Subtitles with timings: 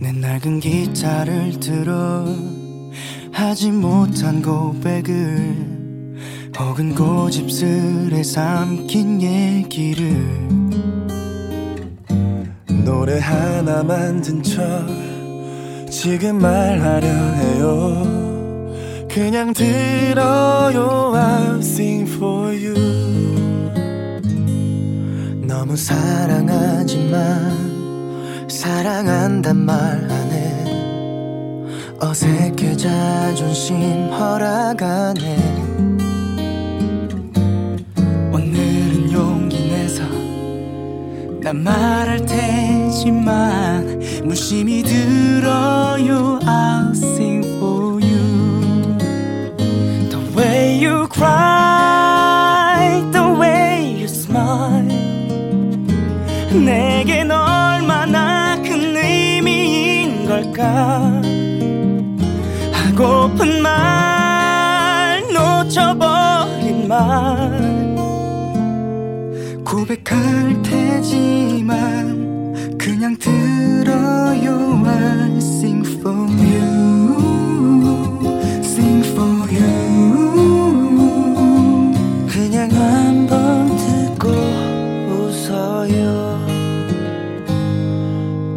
[0.00, 2.24] 내 낡은 기타를 들어
[3.32, 5.66] 하지 못한 고백을
[6.56, 10.12] 혹은 고집스레 삼킨 얘기를
[12.84, 14.86] 노래 하나 만든 척
[15.90, 18.04] 지금 말하려 해요.
[19.10, 22.74] 그냥 들어요 I'll sing for you.
[25.44, 27.47] 너무 사랑하지만
[28.58, 29.76] 사랑한단 말
[30.10, 30.64] 안 해.
[32.00, 35.36] 어색해 자존심 허락 안해
[38.32, 40.02] 오늘은 용기 내서
[41.40, 46.40] 난 말할 테지만 무심히 들어요.
[46.42, 48.98] I'll sing for you.
[50.10, 51.67] The way you cry
[60.58, 61.22] 걸까
[62.72, 67.96] 하고픈 말 놓쳐버린 말.
[69.64, 71.68] 고백할 테지만
[72.76, 77.07] 그냥 들어요 I sing for you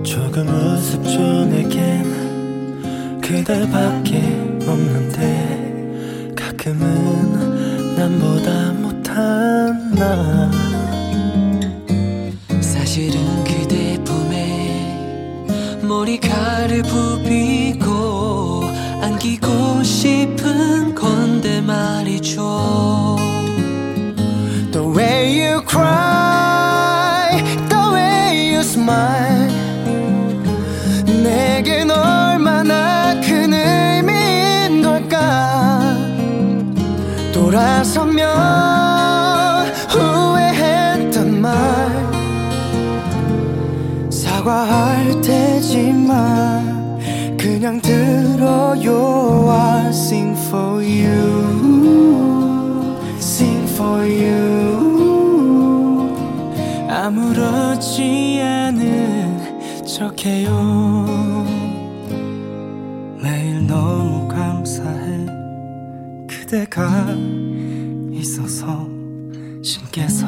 [0.04, 4.18] 조금 우습죠 내겐 그대밖에
[4.68, 10.52] 없는데 가끔은 남보다 못한 나.
[12.62, 18.64] 사실은 그대 품에 머리카락을 부비고
[19.02, 22.91] 안기고 싶은 건데 말이죠
[58.02, 61.06] 아무렇지 않은 척해요.
[63.22, 65.28] 매일 너무 감사해.
[66.28, 67.06] 그대가
[68.12, 68.88] 있어서
[69.64, 70.28] 신께서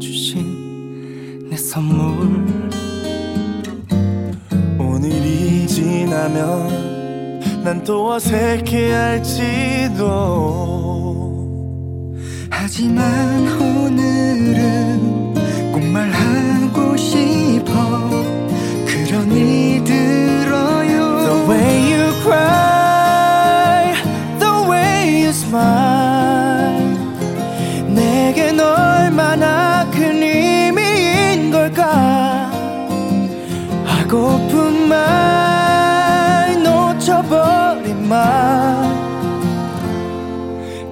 [0.00, 2.44] 주신 내 선물.
[4.78, 10.02] 오늘이 지나면 난 또 어색해할지도.
[12.50, 15.34] 하지만 오늘은
[15.72, 16.61] 꼭 말하
[16.96, 17.72] 싶어.
[18.86, 21.20] 그러니 들어요.
[21.22, 23.94] The way you cry
[24.38, 26.96] The way you smile.
[27.88, 32.50] 내겐 얼마나 큰 의미인 걸까?
[33.84, 38.92] 하고픈 말 놓쳐버린 말.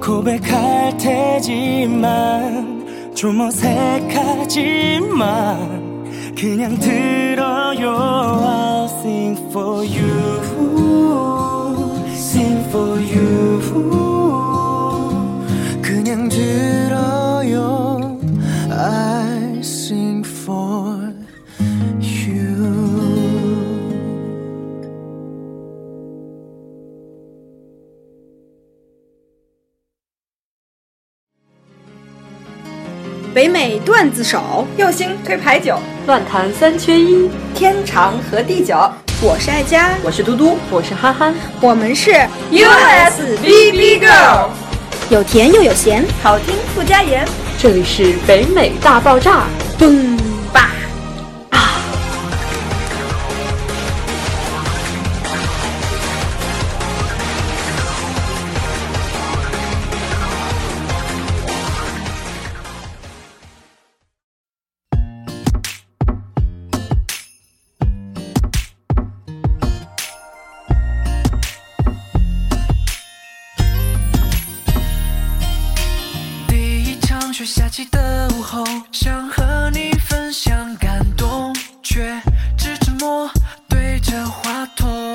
[0.00, 2.80] 고백할 테지만
[3.14, 4.50] 좀 어색하지만.
[6.39, 10.41] 그냥 들어요 I'll sing for you
[12.13, 13.98] sing for you
[34.00, 38.74] 段子手，右星推牌九，乱弹三缺一，天长和地久。
[39.20, 42.10] 我是爱佳，我是嘟嘟，我是憨憨，我们是
[42.50, 44.48] USBB Girl，
[45.10, 47.28] 有甜又有咸，好听不加盐。
[47.58, 49.42] 这里是北美大爆炸，
[49.78, 50.16] 嘣
[50.50, 50.70] 吧
[77.44, 82.20] 下起的午后，想和你分享感动，却
[82.56, 83.30] 只沉默
[83.68, 85.14] 对着话筒。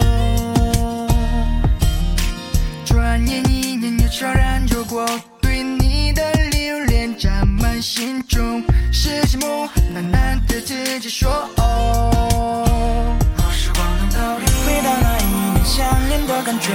[2.83, 5.05] 转眼一年又悄然流过，
[5.39, 11.47] 对你的留恋占满心中，是寂寞，喃喃对自己说。
[11.57, 13.15] 哦。
[13.51, 16.71] 时光能倒流，回到那一年想念的感觉。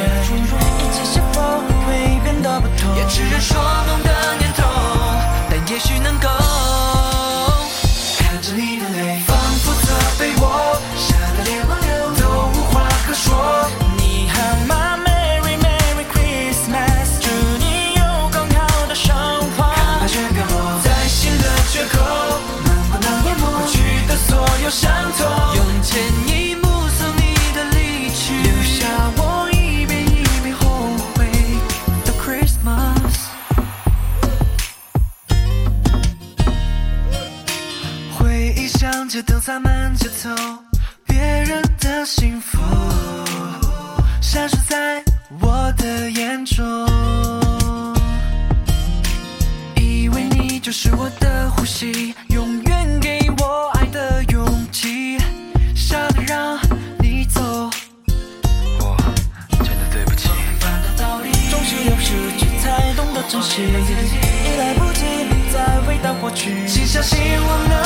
[39.21, 40.31] 路灯洒满街头
[41.05, 42.59] 别人的幸福
[44.23, 45.05] 闪烁在
[45.43, 46.65] 我的眼中
[49.77, 55.19] 以为你就是我的呼吸永远给我爱的勇气
[55.75, 56.59] 傻的让
[56.99, 57.43] 你走
[58.79, 58.97] 我
[59.51, 60.31] 真的对不起
[60.61, 65.05] 反正道理总是有失去才懂得珍惜已来不及
[65.53, 67.80] 再回到过去请相信我们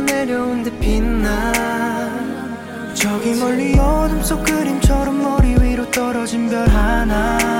[0.00, 1.52] 내려온 듯 빛나.
[2.94, 7.59] 저기 멀리 어둠 속 그림처럼 머리 위로 떨어진 별 하나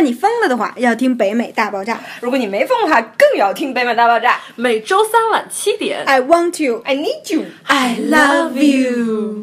[0.00, 2.00] 果你疯了的话，要听北美大爆炸。
[2.22, 4.40] 如果你没疯的话，更要听北美大爆炸。
[4.56, 7.44] 每周三晚七点，I want you, I need you。
[7.64, 9.39] I love you。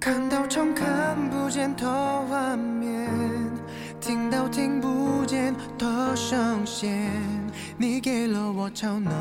[0.00, 1.84] 看到常看不见的
[2.28, 3.10] 画面，
[4.00, 7.10] 听到听不见的声线。
[7.76, 9.12] 你给了我超能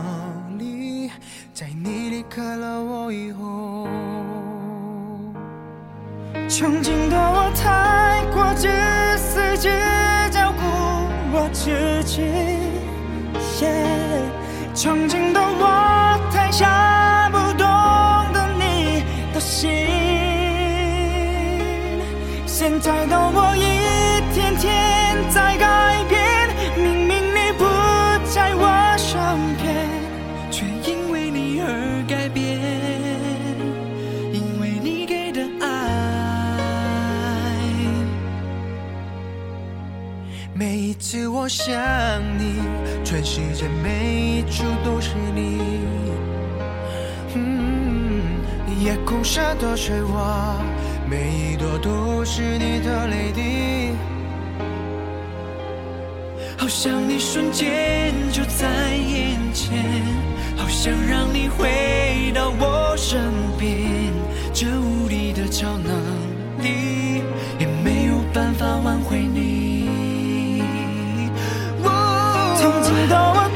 [0.59, 1.11] 力，
[1.51, 3.87] 在你离开了我以后，
[6.47, 8.67] 曾经的我太过自
[9.17, 9.69] 私，只
[10.31, 10.61] 照顾
[11.35, 12.21] 我自己。
[14.75, 17.26] 曾经的我太傻，
[41.67, 41.75] 想
[42.39, 42.61] 你，
[43.03, 45.59] 全世界每一处都是你。
[47.35, 48.21] 嗯，
[48.79, 50.61] 夜空下的水花，
[51.09, 53.91] 每一朵都是你的泪滴。
[56.57, 59.83] 好想你瞬间就在眼前，
[60.55, 63.19] 好想让你回到我身
[63.59, 63.69] 边。
[64.53, 65.91] 这无力的超能
[66.63, 67.21] 力，
[67.59, 69.56] 也没有办法挽回你。
[73.05, 73.46] 더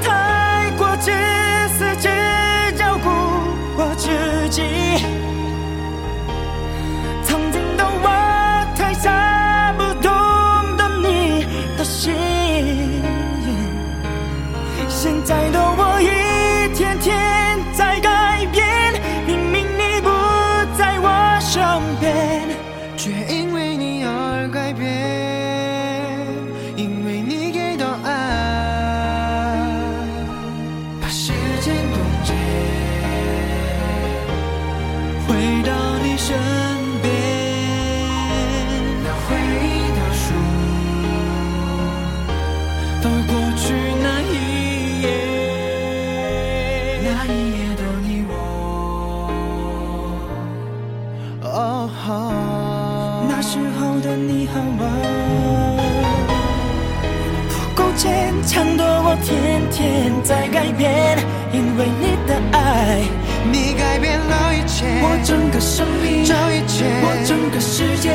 [36.17, 36.37] 身
[37.01, 37.11] 边，
[39.03, 39.65] 那回忆
[39.97, 40.23] 的书，
[43.01, 43.63] 到过去
[44.03, 44.33] 那一
[45.01, 45.05] 页，
[47.03, 48.31] 那一夜的你我，
[51.43, 51.47] 哦，
[53.27, 54.79] 那时候的你好吗。
[57.49, 61.17] 不够坚强的我，天天在改变，
[61.51, 63.01] 因为你的爱，
[63.49, 68.11] 你改变了一切，我整个生命，这一切，我整个世界。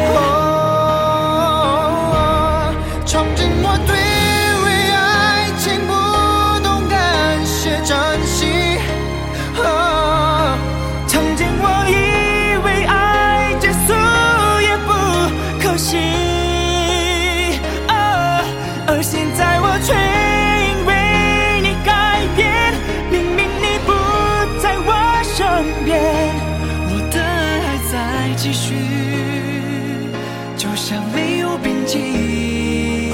[30.76, 33.10] 像没有边际。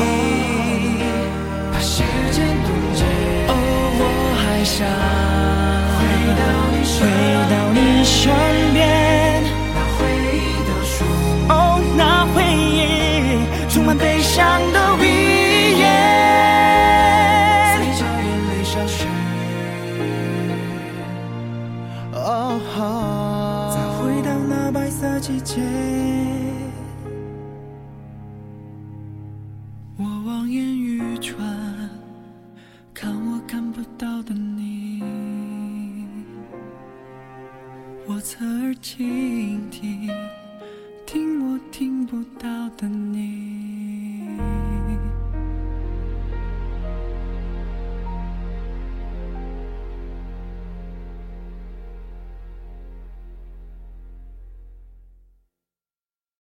[1.73, 2.03] 把时
[2.33, 3.05] 间冻结。
[3.49, 3.51] 哦，
[3.99, 4.03] 我
[4.43, 4.85] 还想
[5.97, 6.01] 回
[7.51, 8.19] 到你身
[8.72, 8.72] 边。